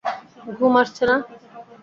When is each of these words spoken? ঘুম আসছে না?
ঘুম 0.57 0.73
আসছে 0.81 1.03
না? 1.05 1.15